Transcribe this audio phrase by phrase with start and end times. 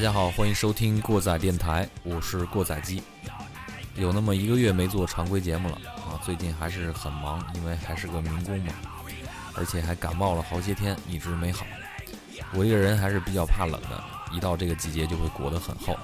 [0.00, 3.02] 大家好，欢迎收听过载电台，我是过载机。
[3.96, 8.72] 有那么一个月没做常规节目了啊，最近还是很忙，因为还是个民工嘛，
[9.54, 11.66] 而且还感冒了好些天，一直没好。
[12.54, 14.02] 我这个人还是比较怕冷的，
[14.32, 15.94] 一到这个季节就会裹得很厚。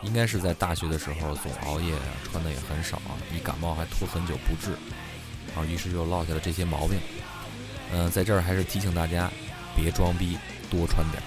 [0.00, 4.72] 应该是在大学的时候总熬夜，穿的也很少啊，一感冒还拖很久不治，
[5.54, 6.98] 啊，于是就落下了这些毛病。
[7.92, 9.30] 嗯，在这儿还是提醒大家，
[9.76, 10.38] 别装逼，
[10.70, 11.22] 多穿点。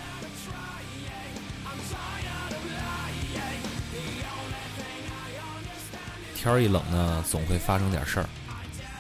[6.42, 8.30] 天一冷呢，总会发生点事儿。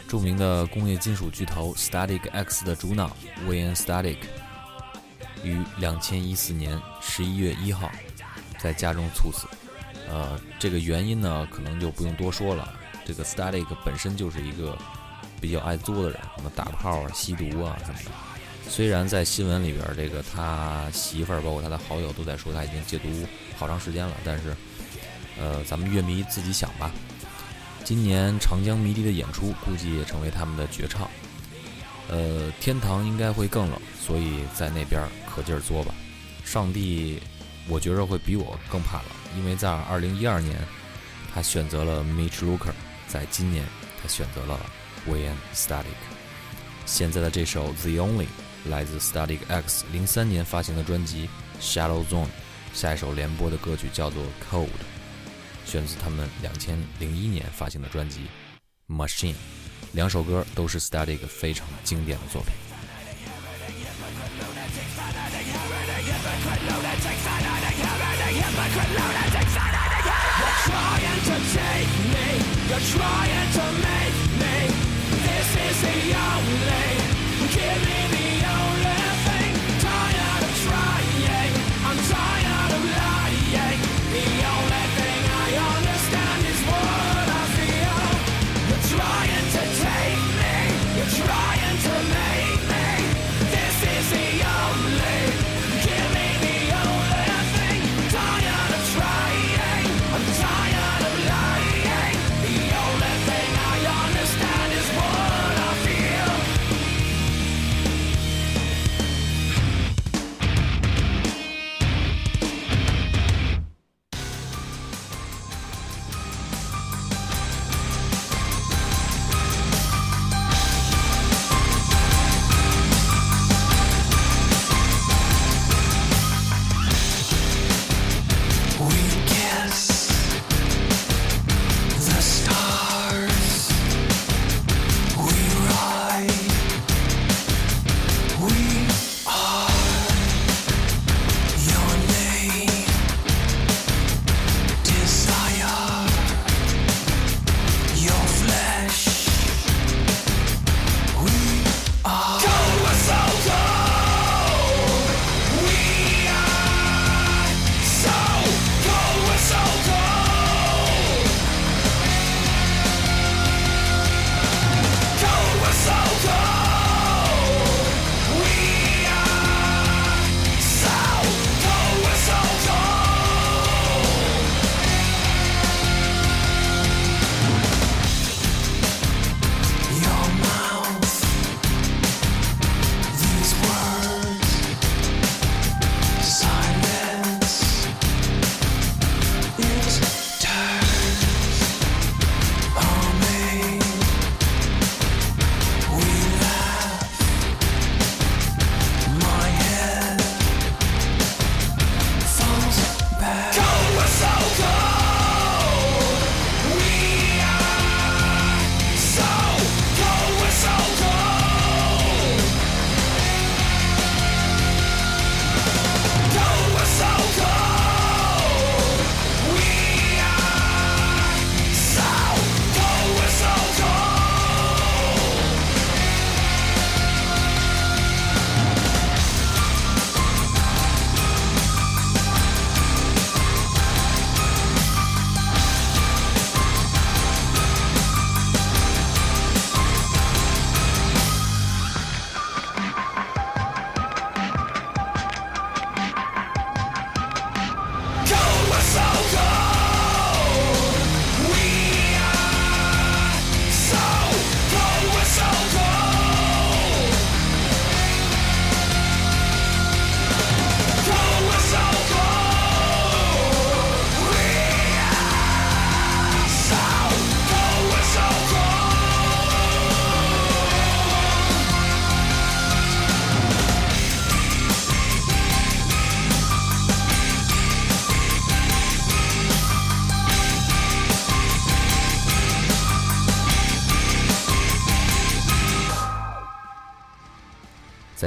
[0.09, 3.15] 著名的工业金属巨头 Static X 的主脑
[3.47, 4.17] Wayne Static
[5.41, 7.89] 于两千一四年十一月一号
[8.57, 9.47] 在家中猝死。
[10.09, 12.73] 呃，这个原因呢，可能就不用多说了。
[13.05, 14.77] 这个 Static 本身就是一个
[15.39, 18.11] 比较爱作的人，什么打炮啊、吸毒啊什么的。
[18.67, 23.07] 虽然在新闻里边，这个他媳妇儿包括他的好友都在说他已经戒毒
[23.57, 24.53] 好长时间了，但是，
[25.39, 26.91] 呃，咱们乐迷自己想吧。
[27.89, 31.09] 今年长江迷笛的演出估计也成为他们的绝唱。
[32.07, 35.91] 呃，天堂应该会更冷，所以在那边可劲儿作吧。
[36.45, 37.19] 上帝，
[37.67, 39.05] 我觉着会比我更怕冷，
[39.39, 40.55] 因为在2012年
[41.33, 42.73] 他选择了 Mitch Looker，
[43.07, 43.65] 在今年
[43.99, 44.63] 他选择了
[45.07, 45.85] Wayne Static。
[46.85, 48.27] 现在的这首 The Only
[48.65, 51.27] 来自 Static X 03年发行的专辑
[51.59, 52.27] Shadow Zone，
[52.71, 54.67] 下一首联播的歌曲叫做 Cold。
[55.69, 58.21] 选自他们两千零一年发行的专辑
[58.91, 59.33] 《Machine》，
[59.93, 62.51] 两首歌都是 Static 非常经典的作品。
[72.69, 74.57] You're trying to make me.
[75.25, 76.87] This is the only.
[77.51, 78.18] Give me the.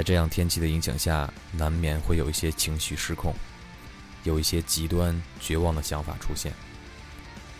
[0.02, 3.32] 在这样天气的影响下，难免会有一些情绪失控，
[4.24, 6.52] 有一些极端绝望的想法出现。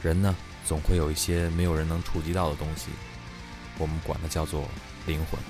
[0.03, 0.35] 人呢，
[0.67, 2.89] 总会有一些没有人能触及到的东西，
[3.79, 4.67] 我们管它叫做
[5.07, 5.41] 灵魂。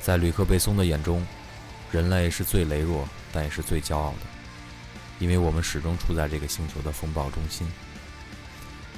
[0.00, 1.22] 在吕克·贝松的眼中，
[1.92, 4.20] 人类是最羸弱，但也是最骄傲的，
[5.18, 7.70] 因为我们始终处在这个星球的风暴中心。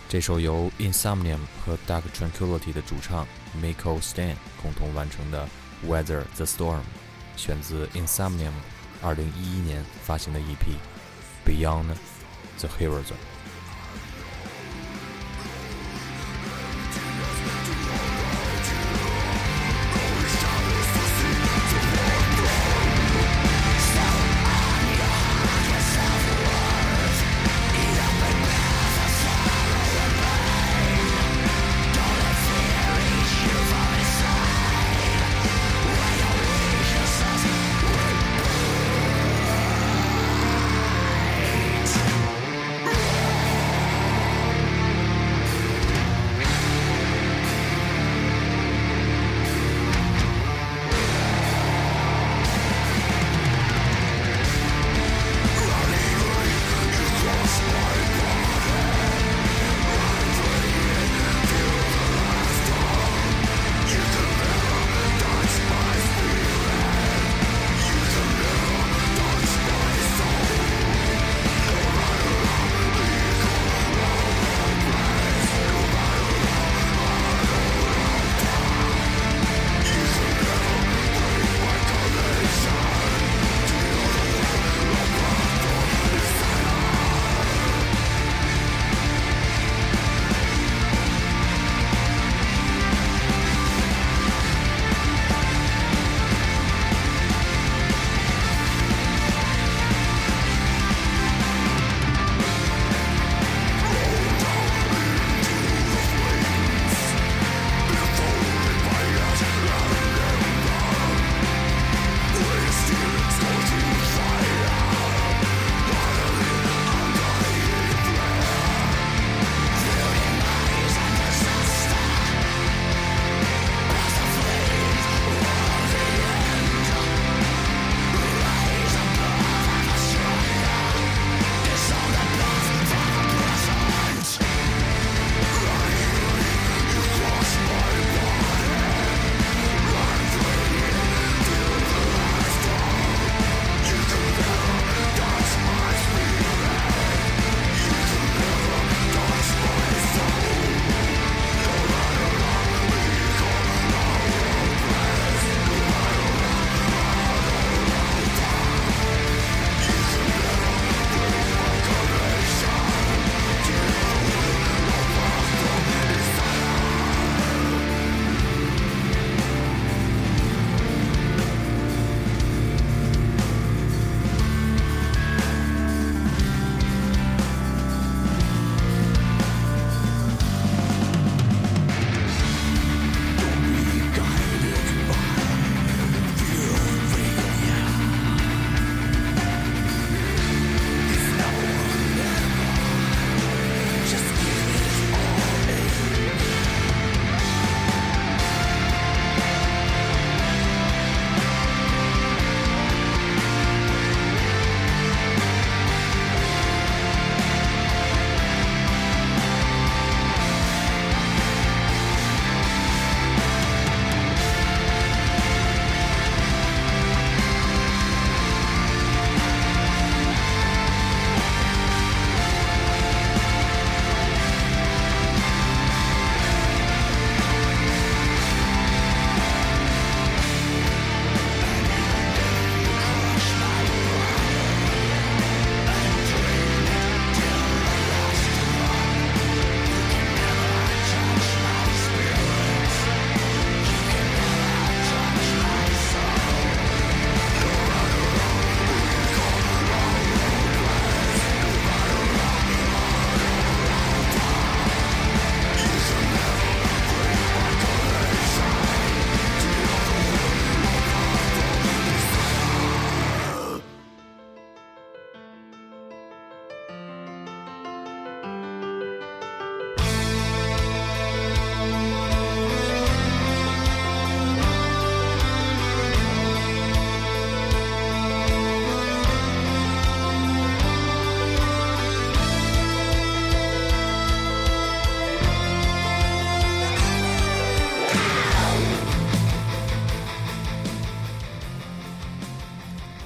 [0.08, 3.26] 这首由 Insomnium 和 Dark Tranquillity 的主唱
[3.60, 5.44] Michael Stan 共同完成的
[5.86, 6.80] 《Weather the Storm》，
[7.36, 8.52] 选自 Insomnium
[9.02, 10.76] 2011年发行的 EP
[11.48, 11.94] 《Beyond
[12.58, 13.14] the Horizon》。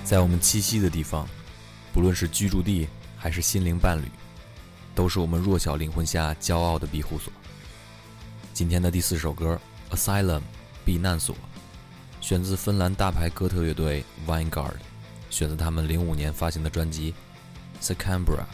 [0.07, 1.29] 在我们栖息的地方，
[1.93, 2.87] 不论是居住地
[3.17, 4.05] 还是心灵伴侣，
[4.95, 7.33] 都是我们弱小灵魂下骄傲的庇护所。
[8.55, 9.61] 今天的第四首歌
[9.97, 10.39] 《Asylum》
[10.85, 11.35] 避难所，
[12.21, 14.77] 选自芬兰大牌哥特乐队 Vanguard，
[15.29, 17.13] 选自他们零五年发行的专辑
[17.85, 18.45] 《Secambra》。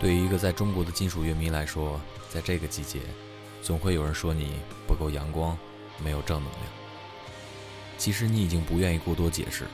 [0.00, 2.00] 对于一个在中国的金属乐迷来说，
[2.30, 3.00] 在这个季节，
[3.62, 4.52] 总会有人说你
[4.86, 5.58] 不够阳光，
[6.02, 6.64] 没有正能量。
[7.96, 9.66] 其实你已经不愿意过多解释，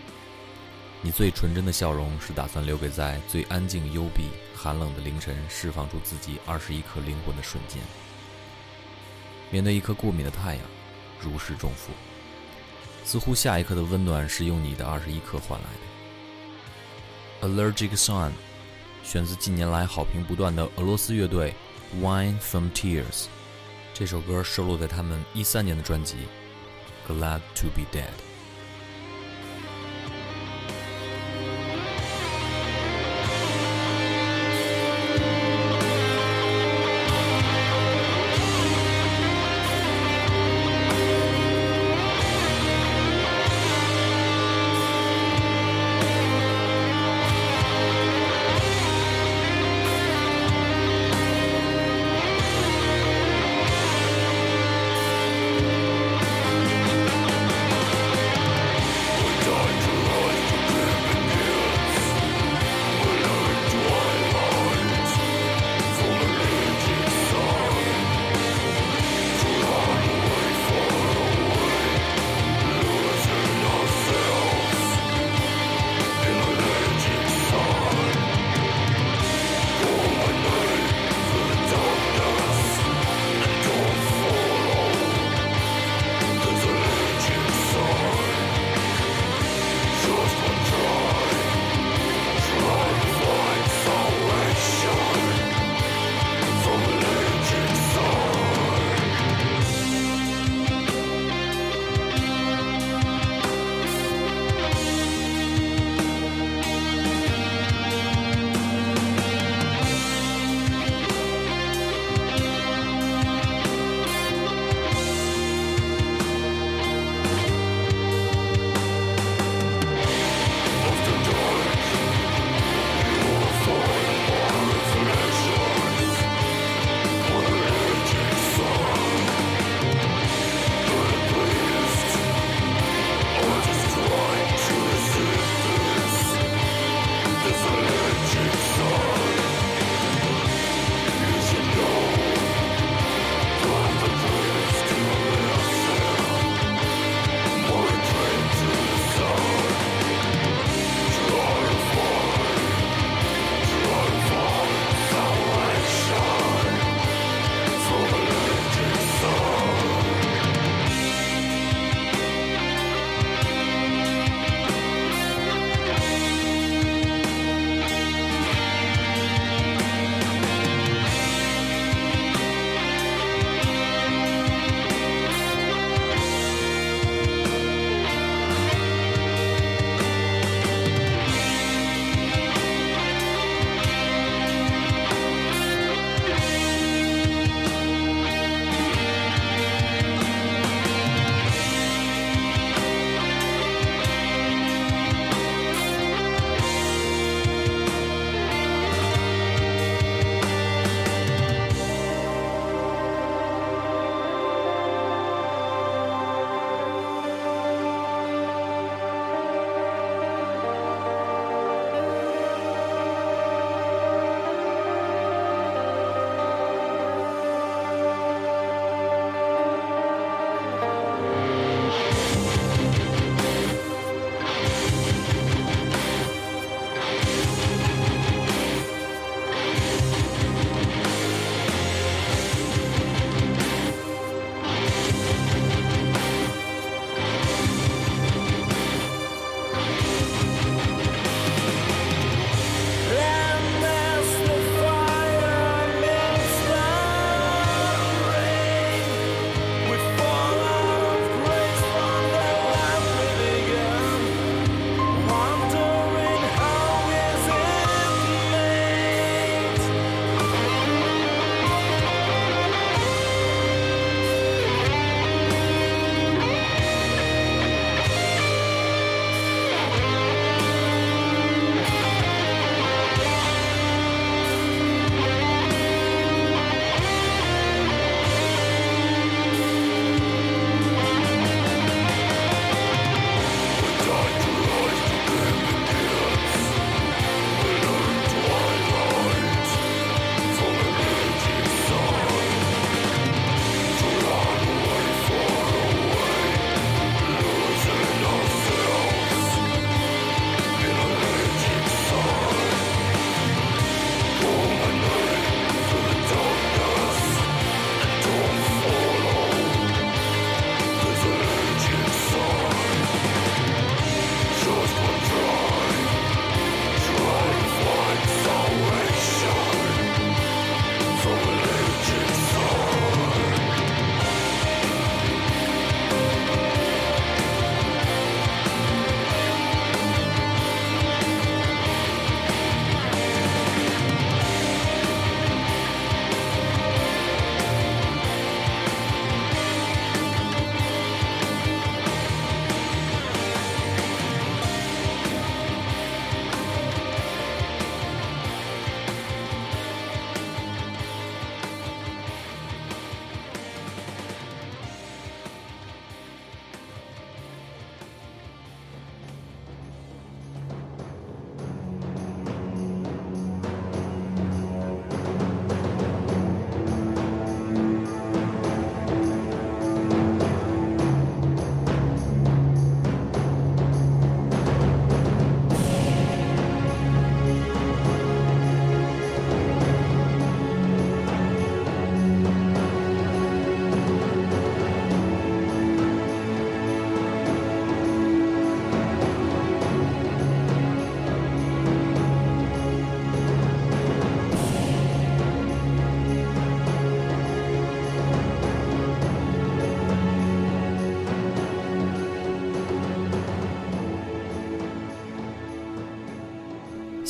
[1.03, 7.83] 你最纯真的笑容是打算留给在最安静、幽闭、寒冷的凌晨，释放出自己二十一颗灵魂的瞬间。
[9.51, 10.65] 面对一颗过敏的太阳，
[11.21, 11.93] 如释重负，
[13.05, 15.67] 似乎下一刻的温暖是用你的二十一颗换来
[17.43, 17.47] 的。
[17.47, 18.33] Allergic Sun。
[19.05, 21.55] 选自近年来好评不断的俄罗斯乐队
[22.01, 23.27] Wine from Tears，
[23.93, 26.17] 这首歌收录在他们一三年的专辑
[27.13, 28.07] 《Glad to Be Dead》。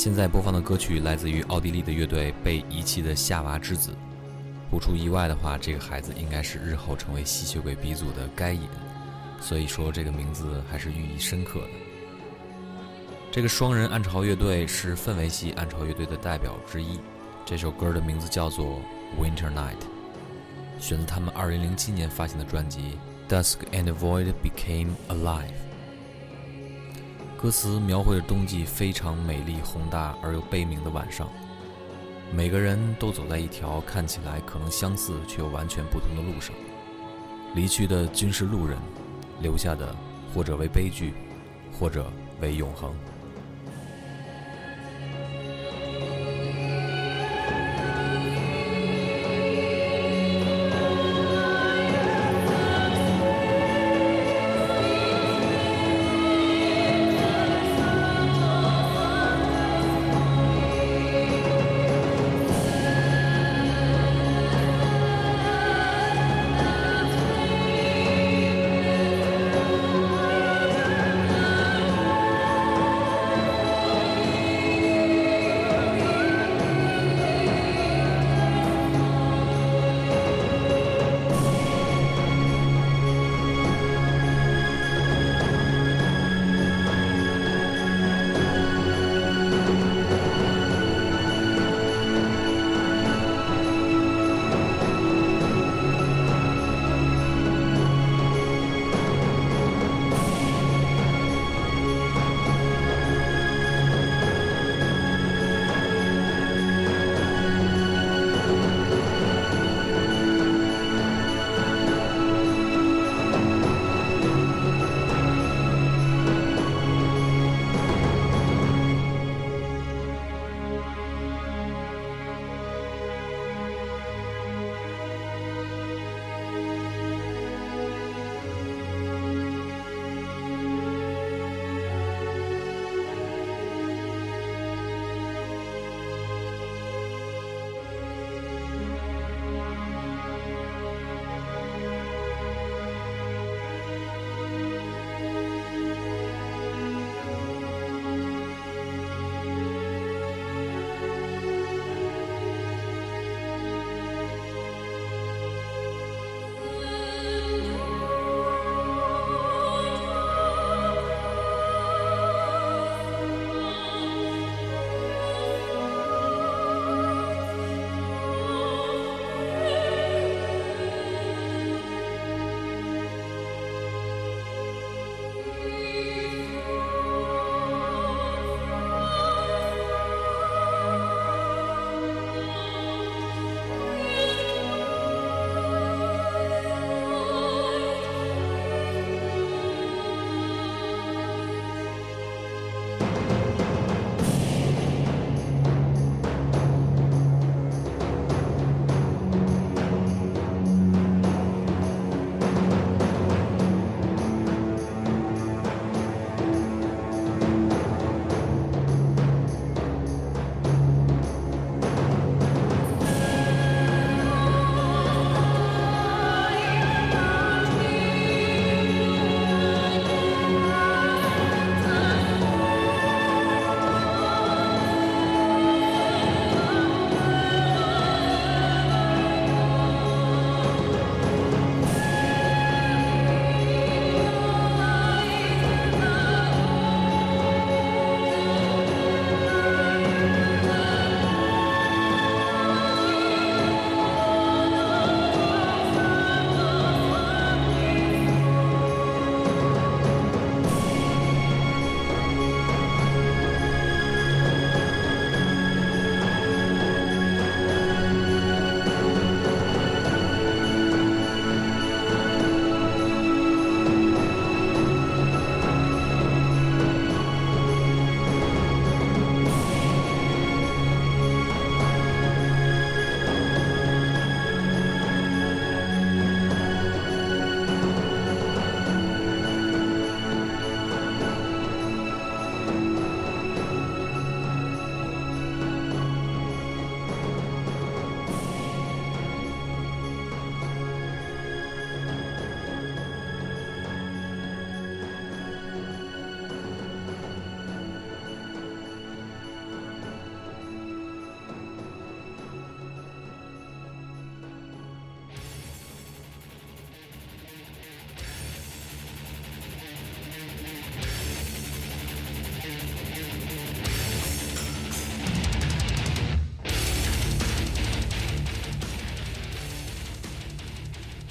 [0.04, 3.90] 现在播放的歌曲来自于奥地利的乐队被遗弃的夏娃之子。
[4.70, 8.68] 不出意外的话，这个孩子应该是日后成为吸血鬼鼻祖的该隐，
[9.40, 11.68] 所以说这个名字还是寓意深刻的。
[13.32, 17.00] 这个双人暗潮乐队是氛围系暗潮乐队的代表之一。
[17.46, 18.66] 这首歌的名字叫做
[19.18, 19.80] 《Winter Night》，
[20.78, 22.98] 选自他们2007年发行的专辑
[23.32, 25.48] 《Dusk and Void Became Alive》。
[27.44, 31.28] 歌词描绘了冬季非常美丽、宏大而又悲鸣的晚上，
[32.32, 36.56] 每个人都走在一条看起来可能相似却又完全不同的路上。
[37.54, 38.78] 离去的均是路人，
[39.42, 39.94] 留下的
[40.32, 41.12] 或者为悲剧，
[41.70, 42.94] 或者为永恒。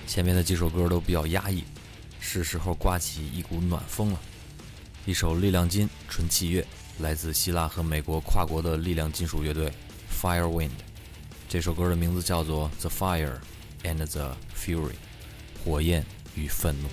[0.06, 1.64] 前面的几首歌都比较压抑，
[2.20, 4.20] 是时候刮起一股暖风了。
[5.06, 6.66] 一首力量金纯器乐，
[7.00, 9.72] 来自希腊和美国跨国的力量金属乐队
[10.22, 10.70] Firewind。
[11.50, 13.40] 这首歌的名字叫做《The Fire
[13.84, 14.92] and the Fury》，
[15.64, 16.90] 火焰与愤怒。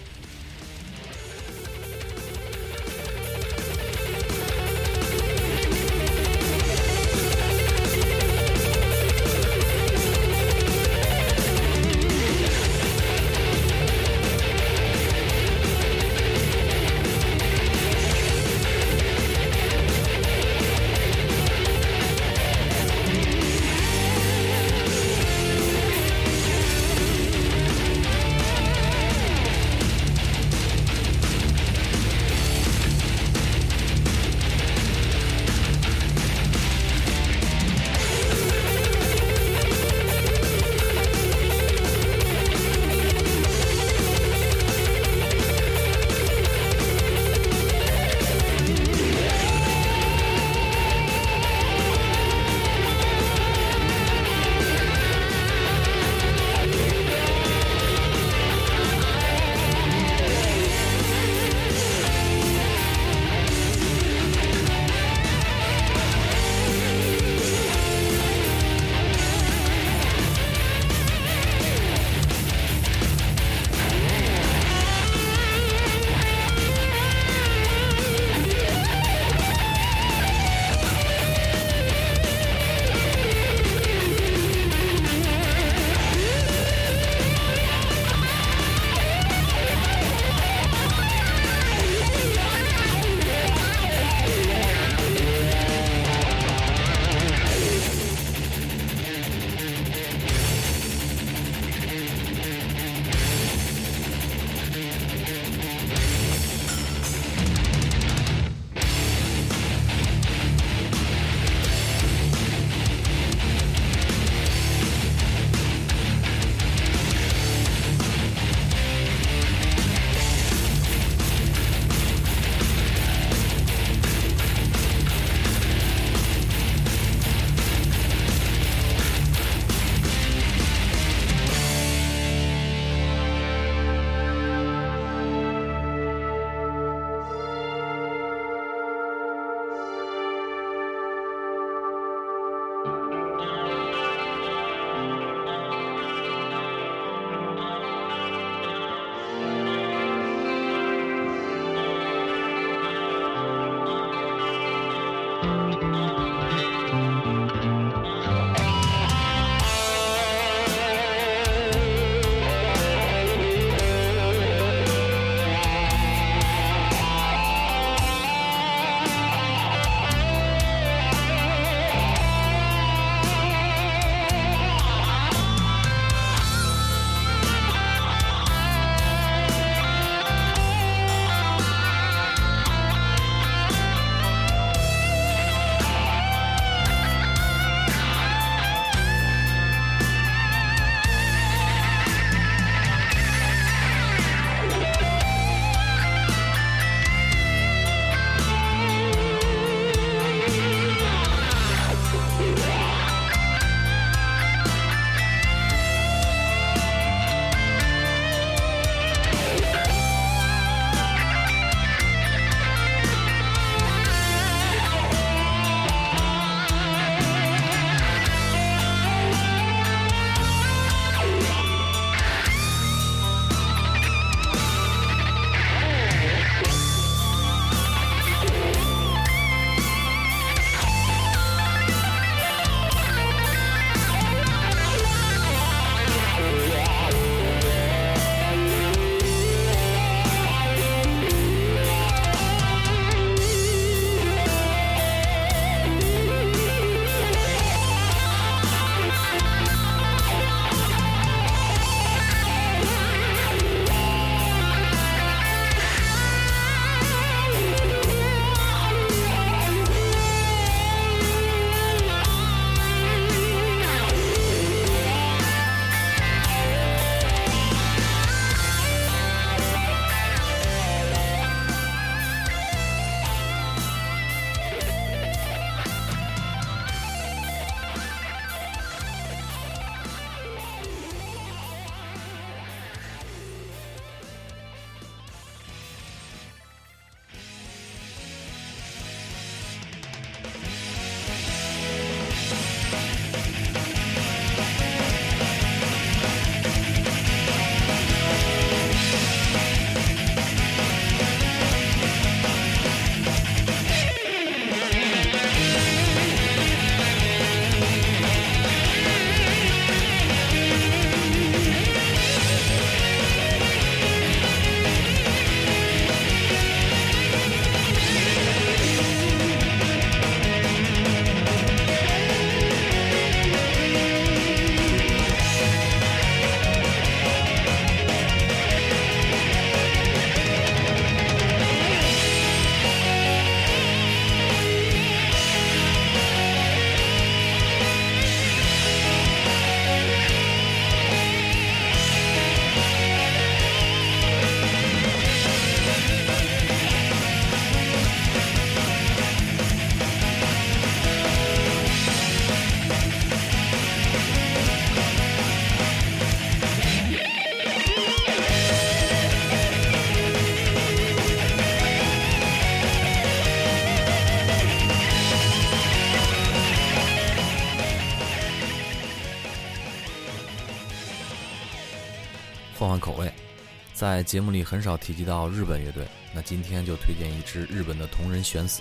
[374.01, 378.81] 在节目里很少提及到日本乐队，那今天就推荐一支日本的同人选死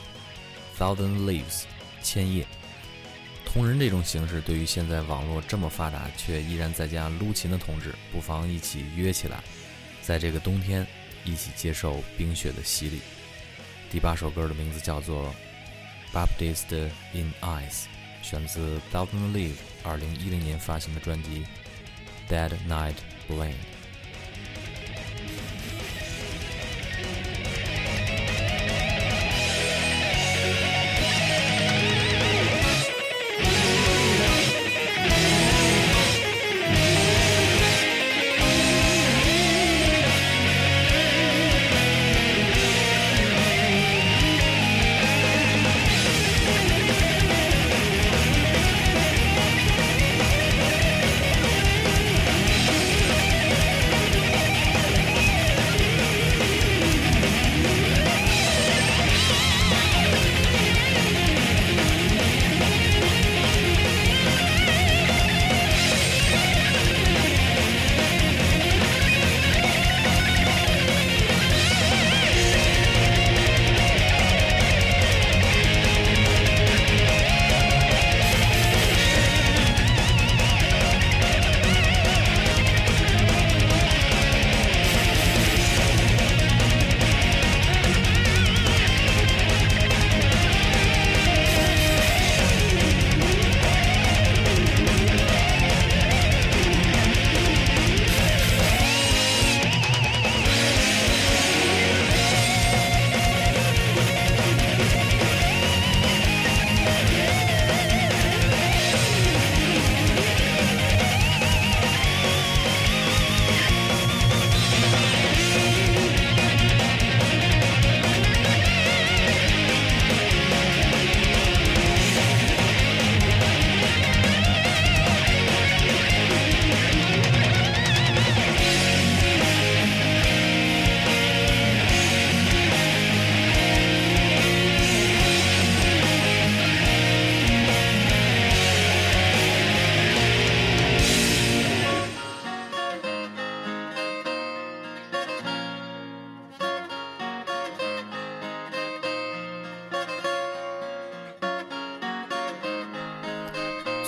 [0.78, 1.64] ，Thousand Leaves，
[2.02, 2.48] 千叶。
[3.44, 9.44] 同人这种形式，对于现在网络这么发达却依然在家撸琴的同志，不妨一起约起来，
[10.02, 10.88] 在这个冬天
[11.26, 13.02] 一起接受冰雪的洗礼。
[13.92, 15.36] 第八首歌的名字叫做
[16.16, 17.68] 《Baptist in Ice》，
[18.22, 21.46] 选自 Thousand Leaves 二零一零年发行的专辑
[22.34, 22.96] 《Dead Night
[23.28, 23.52] Blind》。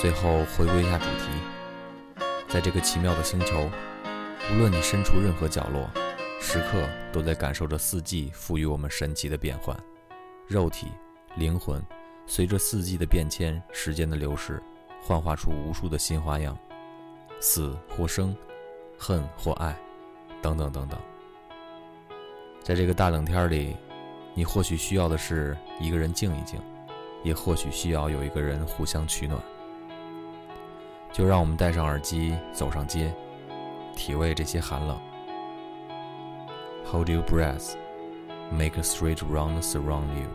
[0.01, 3.69] 最后回归一下主题，在这个奇妙的星球，
[4.51, 5.87] 无论你身处任何角落，
[6.39, 9.77] 时刻都在感受着四季赋予我们神奇的变换。
[10.47, 10.87] 肉体、
[11.35, 11.79] 灵魂，
[12.25, 14.59] 随着四季的变迁、时间的流逝，
[15.03, 16.57] 幻化出无数的新花样，
[17.39, 18.35] 死或生，
[18.97, 19.77] 恨或爱，
[20.41, 20.99] 等等等等。
[22.63, 23.77] 在这个大冷天里，
[24.33, 26.59] 你或许需要的是一个人静一静，
[27.23, 29.39] 也或许需要有一个人互相取暖。
[31.11, 33.13] 就让我们戴上耳机，走上街，
[33.95, 34.97] 体味这些寒冷。
[36.85, 37.75] Hold your breath,
[38.49, 40.27] make a straight round surround you。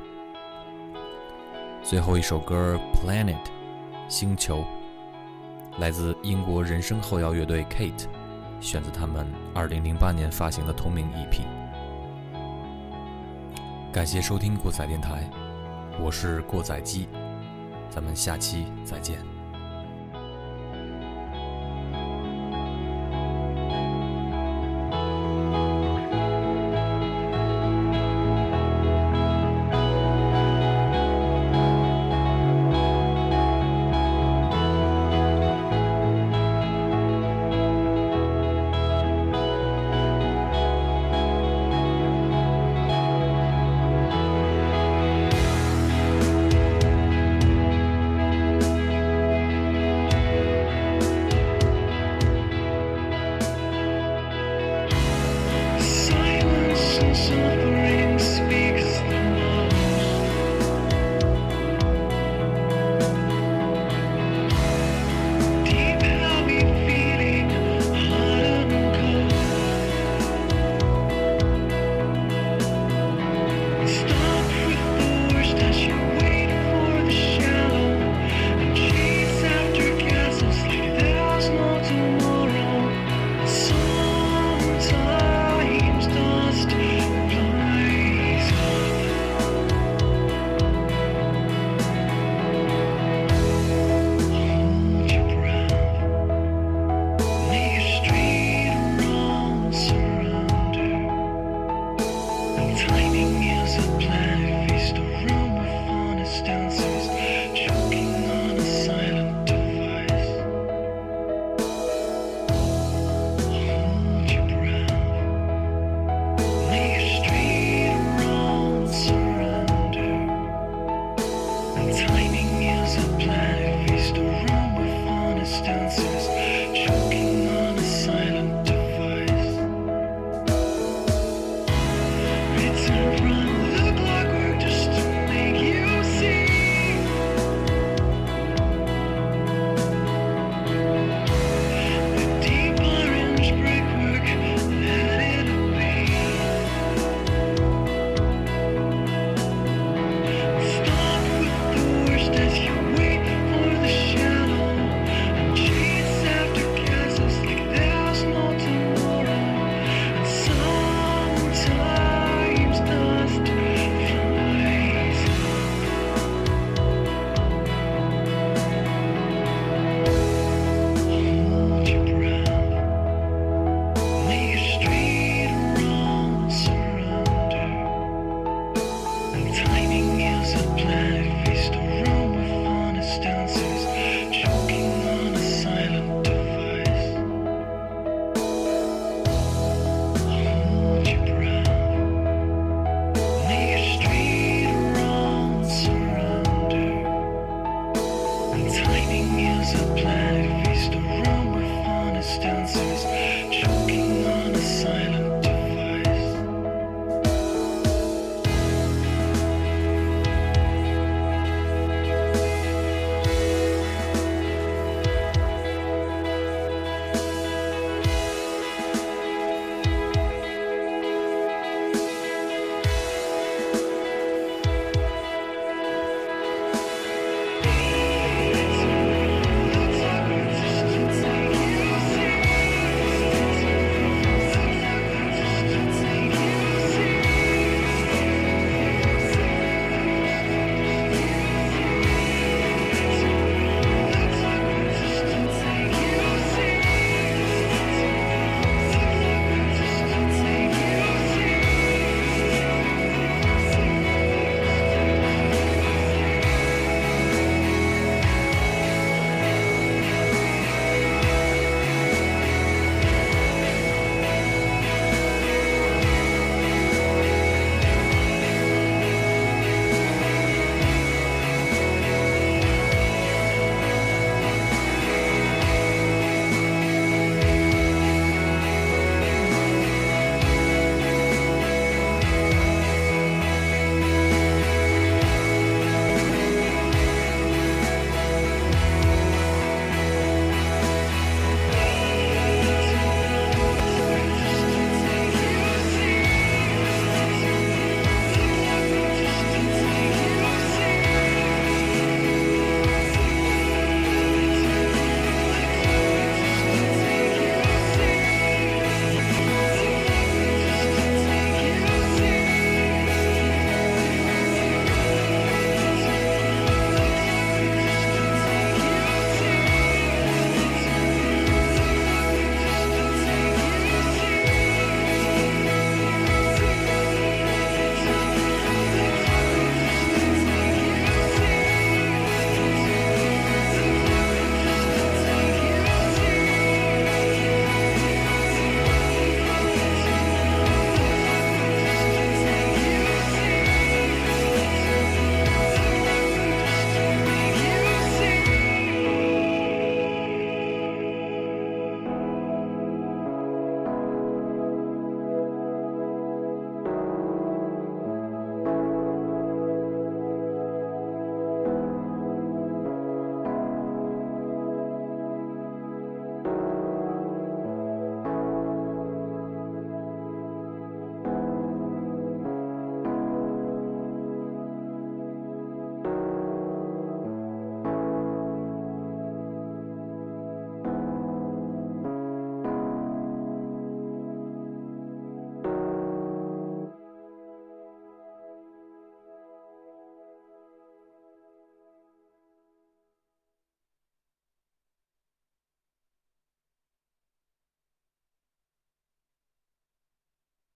[1.83, 3.35] 最后一首歌《Planet》，
[4.09, 4.65] 星球，
[5.79, 8.07] 来自英国人声后摇乐队 Kate，
[8.61, 11.43] 选自他们2008年发行的同名 EP。
[13.93, 15.31] 感谢收听过载电台，
[16.01, 17.09] 我是过载机，
[17.89, 19.36] 咱们下期再见。